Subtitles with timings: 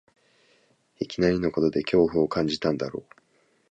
[0.99, 3.15] いきなりのことで恐怖を感じたんだろう